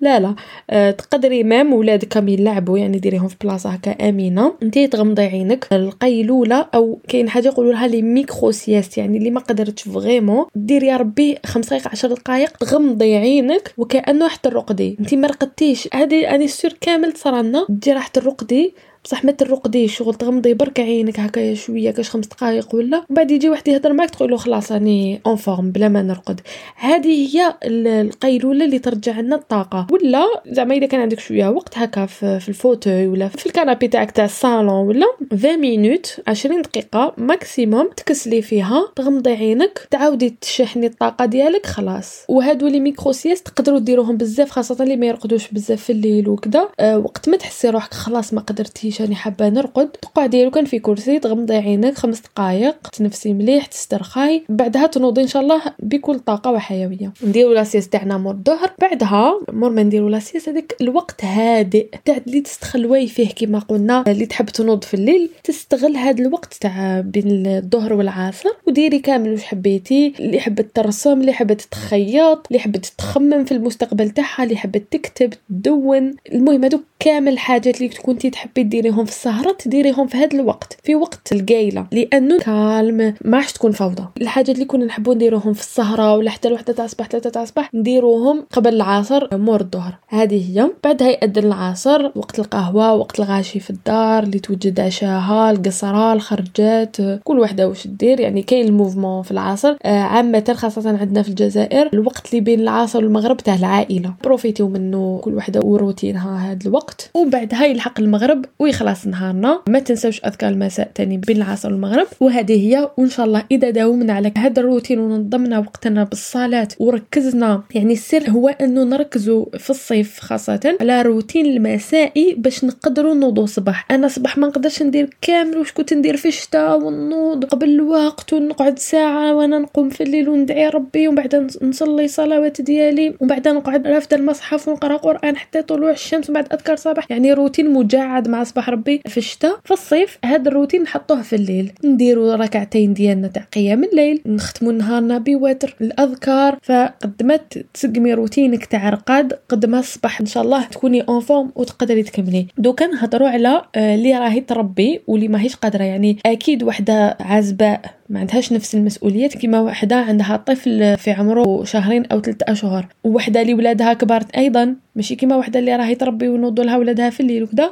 [0.00, 0.34] لا لا.
[0.70, 5.66] أه تقدري même ولادك يلعبوا يعني ديريهم في بلاصة هكا امنه انتي تغمضي عينك.
[5.72, 10.44] القيلوله أو كاين حاجة يقولوا لها les micro-siestes يعني اللي ما قدرتش vraiment.
[10.54, 15.88] ديري يا ربي خمس دقائق 10 دقائق تغمضي عينك وكأنه راح ترقدي انتي ما رقدتيش.
[15.94, 17.66] هذه أني sûre كامل تصرى لنا.
[17.88, 18.74] راح ترقدي.
[19.06, 23.50] بصح ما ترقديش شغل تغمضي برك عينك هكايا شوية كاش خمس دقائق ولا بعد يجي
[23.50, 26.40] واحد يهضر معاك تقول له خلاص راني en forme بلا ما نرقد.
[26.76, 29.86] هذه هي القيلولة اللي ترجع لنا الطاقة.
[29.90, 33.88] ولا زعما إذا كان عندك شوية وقت هكا في, ال fauteuil ولا في ال canapé
[33.88, 40.86] تاعك تاع الصالون ولا 20 minutes 20 دقيقة maximum تكسلي فيها تغمضي عينك تعاودي تشحني
[40.86, 42.24] الطاقة ديالك خلاص.
[42.28, 46.98] وهادو les micro-siestes تقدروا ديروهم بزاف خاصة اللي ما يرقدوش بزاف في الليل وكذا أه
[46.98, 49.88] وقت ما تحسي روحك خلاص ما قدرتيش راني حابة نرقد.
[49.88, 54.44] تقعدي لو كان في كرسي تغمضي عينك خمس دقائق تنفسي مليح تسترخاي.
[54.48, 57.12] بعدها تنوضي إن شاء الله بكل طاقة وحيوية.
[57.24, 58.72] نديرو la sieste تاعنا مور الظهر.
[58.80, 61.88] بعدها مور ما نديرو la sieste هذاك الوقت هادئ.
[62.04, 67.00] تاع اللي تستخلوي فيه كما قلنا اللي تحب تنوض في الليل تستغل هذا الوقت تاع
[67.00, 68.48] بين الظهر والعصر.
[68.66, 70.12] وديري كامل واش حبيتي.
[70.20, 75.34] اللي حبت ترسم اللي حبت تخيط اللي حبت تخمم في المستقبل تاعها اللي حبت تكتب
[75.50, 76.14] تدون.
[76.32, 80.94] المهم هذوك كامل الحاجات اللي كنتي تحبي ديريهم في السهرات ديريهم في هذا الوقت في
[80.94, 81.86] وقت القايلة.
[81.92, 84.04] لأنه calme ما راح تكون فوضى.
[84.20, 87.74] الحاجات اللي كنا نحبوا نديروهم في السهرة ولا حتى الوحده تاع الصباح ثلاثة تاع الصباح
[87.74, 89.98] نديروهم قبل العصر مور الظهر.
[90.08, 90.70] هذه هي.
[90.84, 97.38] بعدها يأذن العصر وقت القهوة وقت الغاشي في الدار اللي توجد عشاها القصرة الخرجات كل
[97.38, 99.76] وحدة واش دير يعني كاين ال mouvement في العصر.
[99.82, 104.14] آه عامة خاصة عندنا في الجزائر الوقت اللي بين العصر والمغرب تاع العائلة.
[104.24, 107.10] بروفيتيو منه كل وحدة وروتينها هذا الوقت.
[107.14, 109.62] وبعدها يلحق المغرب ويخلص نهارنا.
[109.68, 112.06] ما تنسوش أذكار المساء تاني بين العصر والمغرب.
[112.20, 117.92] وهذه هي وإن شاء الله إذا داومنا على هذا الروتين ونظمنا وقتنا بالصلاه وركزنا يعني
[117.92, 124.08] السر هو إنه نركزوا في الصيف خاصة على روتين المسائي باش نقدروا نوضوا الصباح أنا
[124.08, 129.34] صباح ما نقدرش ندير كامل واش كنت ندير في الشتاء ونوض قبل الوقت ونقعد ساعة
[129.34, 134.16] وأنا نقوم في الليل وندعي ربي ومن بعد نصلي صلوات ديالي ومن بعد نقعد رافده
[134.16, 137.10] المصحف ونقرأ قرآن حتى طلوع الشمس ومن بعد أذكار صباح.
[137.10, 138.55] يعني روتين مجعد مع صباح.
[138.68, 141.72] ربي في الشتاء في الصيف هذا الروتين نحطوه في الليل.
[141.84, 146.58] نديروا ركعتين ديالنا تاع قيام الليل نختموا نهارنا بوتر الأذكار.
[146.62, 147.38] فقد ما
[147.74, 152.46] تسقمي روتينك تاع رقاد قد ما الصباح إن شاء الله تكوني en forme وتقدري تكملي.
[152.58, 155.84] دوكا نهضروا على اللي راهي تربي واللي ماهيش قادرة.
[155.84, 162.06] يعني أكيد وحدة عزباء ما عندهاش نفس المسؤوليات كما وحده عندها طفل في عمره شهرين
[162.06, 162.86] أو ثلاثة أشهر.
[163.04, 164.74] ووحدة اللي ولادها كبار أيضا.
[164.96, 167.70] ماشي كما وحدة اللي راهي تربي ونوضوا لها ولادها في الليل وكذا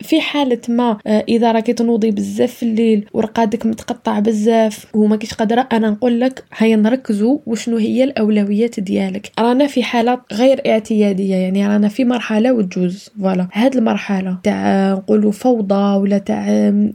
[0.00, 5.68] في حالة ما إذا راكي تنوضي بزاف في الليل ورقادك متقطع بزاف وما كيش قادرة
[5.72, 9.30] أنا نقول لك هيا نركزوا وشنو هي الأولويات ديالك.
[9.38, 13.10] رانا في حالة غير اعتيادية يعني رانا في مرحلة وتجوز.
[13.20, 13.48] voilà.
[13.52, 16.48] هاد المرحلة تاع نقولوا فوضى ولا تاع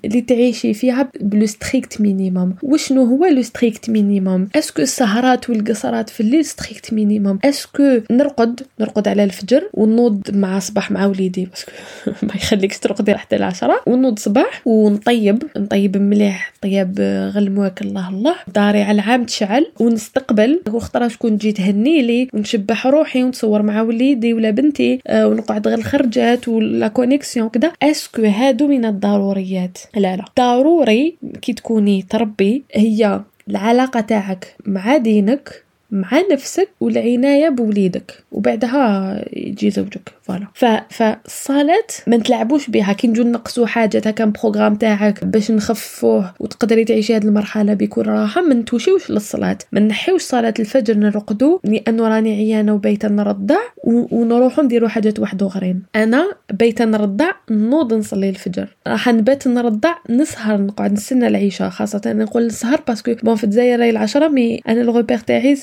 [0.06, 5.50] اللي تعيشي فيها ب le strict minimum وشنو هو le strict minimum est-ce que السهرات
[5.50, 11.06] والقصرات في الليل strict minimum est-ce que نرقد نرقد على الفجر ونوض مع صباح مع
[11.06, 11.72] وليدي؟ parce que
[12.28, 13.82] ما يخليكش ترقدي حتى العشرة.
[13.88, 17.00] ونوض صباح ونطيب نطيب مليح طيب
[17.36, 18.36] غلمواك الله الله.
[18.56, 20.62] داري على العام تشعل ونستقبل.
[20.70, 25.78] وخطرة شكون تجي تهني لي ونشبح روحي ونتصور مع وليدي ولا بنتي آه ونقعد غير
[25.78, 30.26] الخرجات ولا كونيكسيون كذا اسكو هادو من الضروريات؟ لا لا.
[30.40, 39.70] ضروري كي تكوني تربي هي العلاقة تاعك مع دينك مع نفسك والعناية بوليدك وبعدها يجي
[39.70, 40.48] زوجك فوالا.
[40.90, 42.94] فالصلاة ما نتلعبوش بها.
[42.94, 48.42] كي نجو نقصوا حاجة كاين programme تاعك باش نخفوه وتقدري تعيشي هذه المرحلة بكل راحة
[48.42, 49.58] ما نتوشيوش للصلاة.
[49.72, 55.84] ما نحيوش صلاة الفجر نرقدو لأنه راني عيانة وبيتا نرضع ونروحو نديرو حاجات واحد اخرين
[55.96, 58.68] أنا بيتا نرضع نوض نصلي الفجر.
[58.88, 61.70] راح نبات نرضع نسهر نقعد نستنى العشاء.
[61.70, 65.56] خاصة نقول نسهر parce que bon في الجزائر راهي العشرة mais أنا ال repère تاعي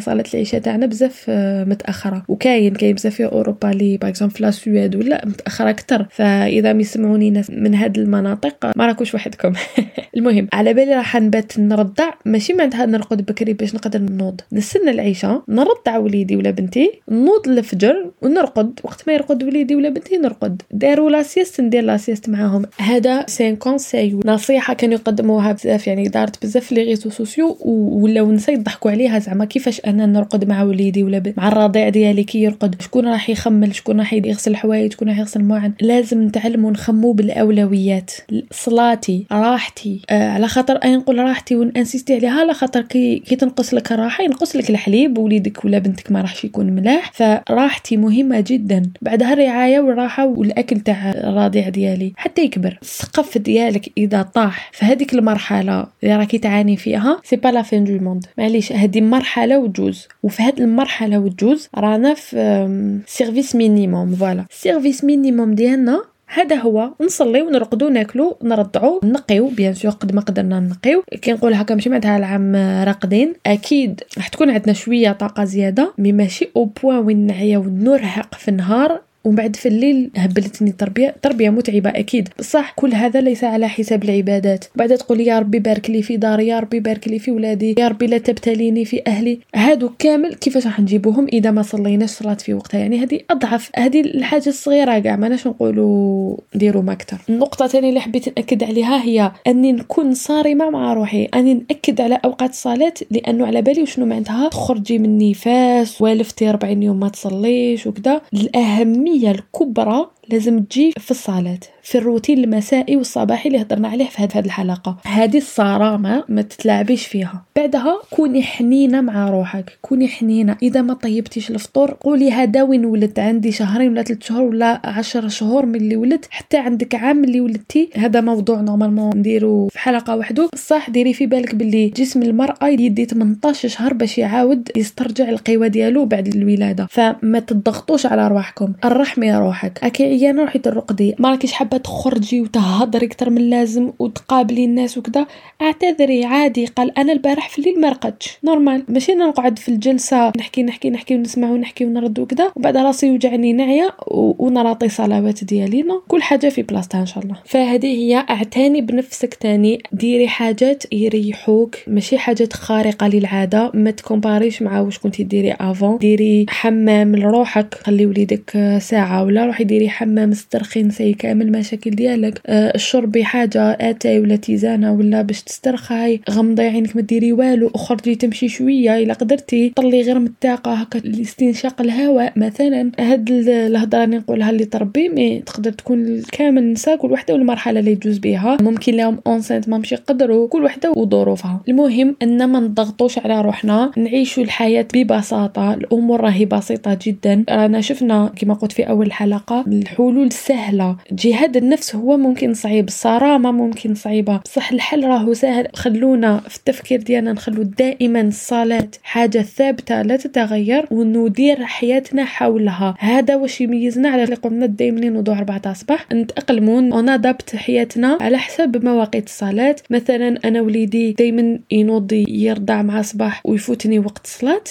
[0.00, 1.24] صلاه العشاء تاعنا بزاف
[1.66, 2.22] متأخرة.
[2.28, 6.06] وكاين كاين بزاف في أوروبا لي par exemple في la Suède ولا متأخرة أكثر.
[6.10, 9.52] فإذا يسمعوني ناس من هاد المناطق ما راكوش وحدكم.
[10.16, 12.10] المهم على بالي راح نبات نرضع.
[12.24, 14.40] ماشي معناتها نرقد بكري باش نقدر نوض.
[14.52, 18.80] نستنى العشاء نرضع وليدي ولا بنتي نوض الفجر ونرقد.
[18.84, 20.62] وقت ما يرقد وليدي ولا بنتي نرقد.
[20.70, 22.62] داروا la sieste ندير la sieste معاهم.
[22.78, 28.32] هذا c'est un conseil نصيحة كانوا يقدموها بزاف يعني دارت بزاف les réseaux sociaux ولاو
[28.32, 32.82] نسا يضحكوا عليها زعما كيفاش أنا نرقد مع وليدي ولا مع الرضيع ديالي كي يرقد؟
[32.82, 38.10] شكون راح يخمل؟ شكون راح يغسل الحوايج شكون راح يغسل المواعن؟ لازم نتعلموا نخمو بالأولويات.
[38.50, 43.36] صلاتي راحتي آه على خاطر أي نقول راحتي ون insister عليها على خاطر كي كي
[43.36, 47.12] تنقص لك الراحة ينقص لك الحليب وليدك ولا بنتك ما راحش يكون ملاح.
[47.12, 48.82] فراحتي مهمة جدا.
[49.02, 52.12] بعدها الرعاية والراحة والأكل تاع الرضيع ديالي.
[52.16, 52.78] حتى يكبر.
[52.82, 57.84] السقف ديالك إذا طاح في هذيك المرحلة اللي راكي تعاني فيها c'est pas la fin
[57.84, 64.44] du monde معليش هذه مرحلة وتجوز وفي هذه المرحلة وتجوز رانا في service minimum voilà.
[64.50, 66.90] service minimum ديالنا هذا هو.
[67.00, 71.02] نصليو نرقدو ناكلو نرضعو نقيو bien sûr قد ما قدرنا نقيو.
[71.22, 73.34] كي نقول هكا ماشي معناتها العام راقدين.
[73.46, 78.48] أكيد راح تكون عندنا شوية طاقة زيادة mais ماشي au point وين نعيا ونرهق في
[78.48, 79.00] النهار.
[79.26, 82.28] ومن بعد في الليل هبلتني تربيه تربية متعبة أكيد.
[82.38, 84.64] بصح كل هذا ليس على حساب العبادات.
[84.74, 87.88] بعد تقول يا ربي بارك لي في داري يا ربي بارك لي في ولادي يا
[87.88, 89.38] ربي لا تبتليني في أهلي.
[89.54, 94.00] هادو كامل كيفاش راح نجيبوهم إذا ما صليناش صلاه في وقتها؟ يعني هذه أضعف هذه
[94.00, 97.18] الحاجة الصغيرة كاع ماناش نقولوا ديروا ما أكثر.
[97.28, 101.24] النقطة الثانية اللي حبيت نأكد عليها هي أني نكون صارمة مع روحي.
[101.24, 106.82] أني نأكد على أوقات الصلاة لأنه على بالي وشنو معناتها؟ تخرجي من نفاس والفتي 40
[106.82, 108.20] يوم ما تصليش وكذا.
[108.34, 114.38] الأهمية الكبرى لازم تجي في الصلاة في الروتين المسائي والصباحي اللي هضرنا عليه في هذه
[114.38, 114.96] الحلقة.
[115.04, 117.44] هذه الصرامة ما تتلاعبيش فيها.
[117.56, 120.56] بعدها كوني حنينة مع روحك كوني حنينة.
[120.62, 125.28] إذا ما طيبتيش الفطور قولي هذا وين ولدت؟ عندي شهرين ولا ثلاث شهور ولا عشر
[125.28, 127.90] شهور من اللي ولدت حتى عندك عام اللي ولدتي.
[127.94, 133.04] هذا موضوع normalement نديرو في حلقة وحده بصح ديري في بالك باللي جسم المرأة يدي
[133.04, 136.86] 18 شهر باش يعاود يسترجع القوه ديالو بعد الولادة.
[136.90, 139.78] فما تضغطوش على رواحكم الرحمي روحك.
[140.16, 145.26] اكي عيانه روحي ترقدي ما راكيش حابة تخرجي وتهضري أكثر من اللازم وتقابلي الناس وكذا
[145.62, 146.66] أعتذري عادي.
[146.66, 148.38] قال أنا البارح في الليل ما رقدتش.
[148.44, 148.84] نورمال.
[148.88, 153.52] ماشي أنا نقعد في الجلسة نحكي نحكي نحكي ونسمع ونحكي ونرد وكذا وبعد راسي يوجعني
[153.52, 157.36] نعيا ونراطي الصلوات ديالي لا كل حاجة في بلاصتها إن شاء الله.
[157.44, 159.82] فهذه هي اعتني بنفسك تاني.
[159.92, 161.76] ديري حاجات يريحوك.
[161.86, 163.70] ماشي حاجات خارقة للعادة.
[163.74, 165.98] ما تcompariش مع واش كنتي ديري avant.
[165.98, 167.74] ديري حمام لروحك.
[167.74, 170.05] خلي وليدك ساعة ولا روحي ديري حمام.
[170.14, 176.62] استرخي نسي كامل المشاكل ديالك أه شربي حاجة اتاي ولا tisane ولا باش تسترخاي غمضي
[176.62, 181.80] عينك ما ديري والو اخرجي تمشي شوية إلا قدرتي طلي غير من الطاقة هكا لاستنشاق
[181.80, 182.92] الهواء مثلا.
[183.00, 187.94] هاد الهضرة اللي نقولها اللي تربي مي تقدر تكون كامل النساء كل وحدة والمرحلة اللي
[187.94, 188.56] تجوز بها.
[188.60, 191.60] ممكن لهم اونسنت ما مشي يقدروا كل وحدة وظروفها.
[191.68, 197.44] المهم أن ما نضغطوش على روحنا نعيشوا الحياة ببساطة الأمور راهي بسيطة جدا.
[197.48, 199.64] انا شفنا كما قلت في أول حلقة
[199.96, 200.96] الحلول سهلة.
[201.12, 204.36] جهاد النفس هو ممكن صعيب الصرامة ممكن صعيبة.
[204.36, 205.68] بصح الحل راهو سهل.
[205.74, 212.94] خلونا في التفكير ديالنا نخلو دائما الصلاة حاجة ثابتة لا تتغير وندير حياتنا حولها.
[212.98, 216.06] هذا واش يميزنا على اللي قلنا دائما نوضوا 4 صباح.
[216.12, 219.76] نتاقلموا ونادبت حياتنا على حسب مواقيت الصلاة.
[219.90, 224.64] مثلا أنا وليدي دائما ينوض يرضع مع صباح ويفوتني وقت الصلاة.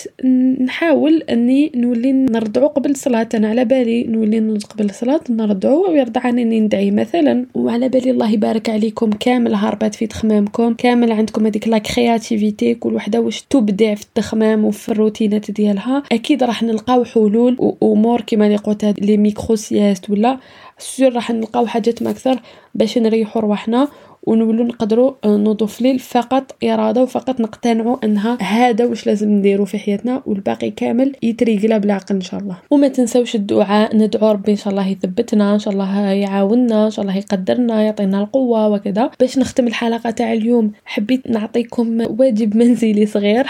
[0.65, 6.41] نحاول أني نولي نرضعو قبل الصلاه أنا على بالي نولي نوض قبل الصلاه نرضعو ويرضعني
[6.41, 7.45] أني ندعي مثلا.
[7.55, 12.95] وعلى بالي الله يبارك عليكم كامل هاربات في تخمامكم كامل عندكم هذيك la créativité كل
[12.95, 16.03] وحدة واش تبدع في التخمام وفي الروتينات ديالها.
[16.11, 20.37] أكيد راح نلقاو حلول وأمور كما اللي قلت لي micro-siestes ولا
[20.77, 22.39] سور راح نلقاو حاجات ما أكثر
[22.75, 23.87] باش نريحوا رواحنا
[24.25, 29.65] ونولو نقدروا آه، نوضوا في الليل فقط إرادة وفقط نقتنعوا أنها هذا واش لازم نديرو
[29.65, 32.57] في حياتنا والباقي كامل يتريقلا بالعقل إن شاء الله.
[32.71, 37.05] وما تنساوش الدعاء ندعو ربي إن شاء الله يثبتنا إن شاء الله يعاوننا إن شاء
[37.05, 39.11] الله يقدرنا يعطينا القوة وكذا.
[39.19, 43.47] باش نختم الحلقة تاع اليوم حبيت نعطيكم واجب منزلي صغير.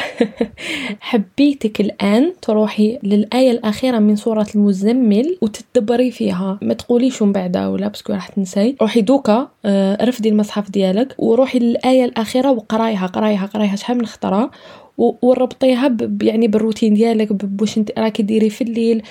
[0.99, 6.59] حبيتك الآن تروحي للآية الأخيرة من سورة المزمل وتتدبري فيها.
[6.61, 11.15] ما تقوليش من بعد ولا parce que راح تنسي روحي دوكا آه، رفدي المصحف ديالك
[11.17, 14.51] وروحي للآية الأخيرة وقرايها قرايها قرايها شحال من خطرة.
[14.97, 19.01] وربطيها يعني بالروتين ديالك بواش انت راكي ديري في الليل.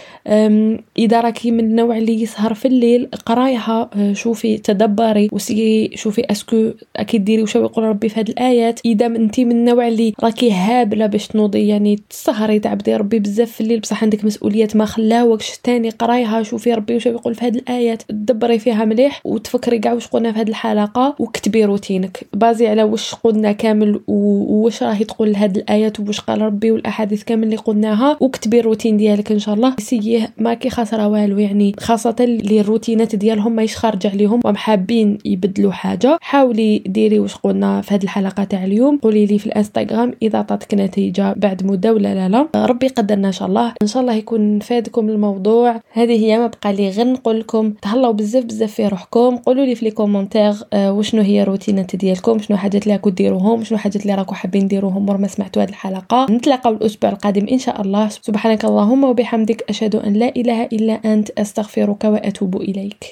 [0.99, 6.58] إذا راكي من النوع اللي يسهر في الليل قرايها أه، شوفي تدبري وسي شوفي est-ce
[6.58, 8.81] que أكيد ديري وش يقول ربي في هذه الآيات.
[8.85, 13.61] إذا انت من النوع اللي راكي هابلة باش تنوضي يعني تسهري تعبدي ربي بزاف في
[13.61, 13.81] الليل.
[13.81, 18.03] بصح عندك مسؤوليات ما خلاوكش تاني قرايها شوفي ربي وش يقول في هذه الآيات.
[18.03, 22.27] تدبري فيها مليح وتفكري كاع واش قلنا في هذه الحلقة وكتبي روتينك.
[22.33, 25.74] basée على واش قلنا كامل وواش راهي تقول هذه الآيات.
[25.75, 29.75] الآيات وواش قال ربي والأحاديث كامل اللي قلناها وكتبي الروتين ديالك إن شاء الله.
[29.79, 35.73] سيه ما كي خاسره والو يعني خاصة اللي الروتينات ديالهم ماهيش خارجه عليهم وحابين يبدلوا
[35.73, 36.19] حاجة.
[36.21, 38.99] حاولي ديري واش قلنا في هذه الحلقة تاع اليوم.
[38.99, 42.67] قولي لي في الإنستغرام إذا عطاتك نتيجة بعد مدة ولا لا لا.
[42.67, 43.73] ربي قدرنا إن شاء الله.
[43.83, 45.81] إن شاء الله يكون فادكم الموضوع.
[45.93, 49.37] هذه هي ما بقى لي غير نقول لكم تهلاو بزاف بزاف في روحكم.
[49.37, 53.65] قولوا لي في les commentaires آه وشنو هي الروتينات ديالكم؟ شنو حاجات اللي راكم ديروهم؟
[53.65, 56.27] شنو حاجات اللي راكم حابين ديروهم ور ما سمعتوا هذه الحلقة.
[56.31, 58.09] نتلاقاو الأسبوع القادم إن شاء الله.
[58.09, 63.05] سبحانك اللهم وبحمدك أشهد أن لا إله إلا أنت أستغفرك وأتوب إليك.